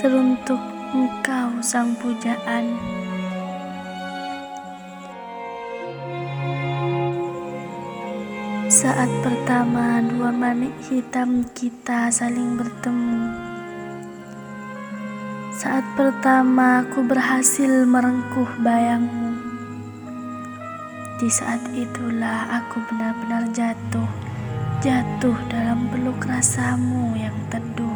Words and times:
teruntuk 0.00 0.56
engkau 0.96 1.60
sang 1.60 1.92
pujaan. 2.00 2.72
Saat 8.72 9.12
pertama 9.20 10.00
dua 10.00 10.32
manik 10.32 10.72
hitam 10.88 11.44
kita 11.52 12.08
saling 12.08 12.56
bertemu. 12.56 13.28
Saat 15.52 15.84
pertama 16.00 16.80
aku 16.80 17.04
berhasil 17.04 17.84
merengkuh 17.84 18.48
bayangmu. 18.64 19.36
Di 21.20 21.28
saat 21.28 21.60
itulah 21.76 22.48
aku 22.48 22.80
benar-benar 22.88 23.52
jatuh, 23.52 24.08
jatuh 24.80 25.36
dalam 25.52 25.92
peluk 25.92 26.24
rasamu 26.24 27.12
yang 27.20 27.36
teduh. 27.52 27.89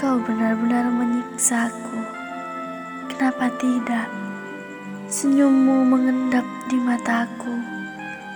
Kau 0.00 0.16
benar-benar 0.24 0.88
menyiksaku. 0.88 2.00
Kenapa 3.12 3.52
tidak? 3.60 4.08
Senyummu 5.12 5.84
mengendap 5.84 6.48
di 6.72 6.80
mataku. 6.80 7.52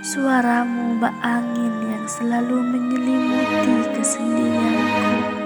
Suaramu 0.04 1.00
bak 1.00 1.16
angin 1.24 1.72
yang 1.88 2.04
selalu 2.04 2.60
menyelimuti 2.60 3.96
kesendirianku. 3.96 5.40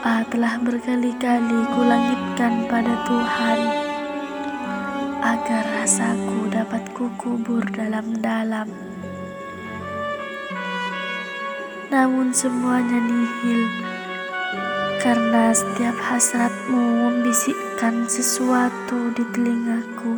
Doa 0.00 0.24
telah 0.32 0.56
berkali-kali 0.64 1.60
kulangitkan 1.76 2.64
pada 2.72 3.04
Tuhan 3.04 3.60
agar 5.20 5.64
rasaku 5.76 6.48
dapat 6.48 6.88
kukubur 6.96 7.60
dalam-dalam. 7.68 8.64
Namun 11.92 12.32
semuanya 12.32 12.96
nihil 12.96 13.68
karena 15.04 15.52
setiap 15.52 16.00
hasratmu 16.00 16.80
membisikkan 16.80 18.08
sesuatu 18.08 19.12
di 19.12 19.24
telingaku. 19.36 20.16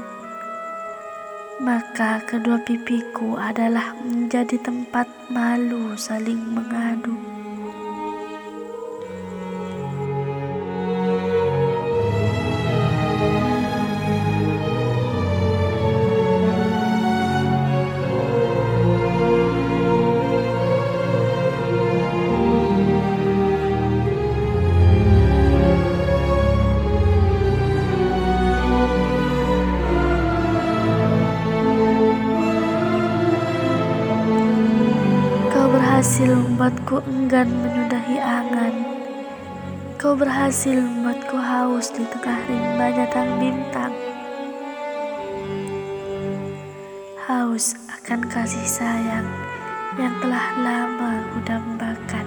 Maka 1.59 2.22
kedua 2.31 2.62
pipiku 2.62 3.34
adalah 3.34 3.99
menjadi 3.99 4.62
tempat 4.62 5.10
malu 5.26 5.99
saling 5.99 6.38
mengadu. 6.54 7.31
Berhasil 36.02 36.34
membuatku 36.34 36.98
enggan 37.06 37.46
menyudahi 37.46 38.18
angan. 38.18 38.74
Kau 40.02 40.18
berhasil 40.18 40.74
membuatku 40.74 41.38
haus 41.38 41.94
di 41.94 42.02
tengah 42.10 42.42
rimbanya 42.50 43.06
tang 43.06 43.38
bintang. 43.38 43.94
Haus 47.22 47.78
akan 47.86 48.18
kasih 48.34 48.66
sayang 48.66 49.30
yang 49.94 50.10
telah 50.18 50.42
lama 50.58 51.22
kudambakan. 51.38 52.26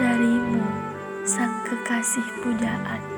Darimu, 0.00 0.64
sang 1.28 1.52
kekasih 1.68 2.24
pujaan. 2.40 3.11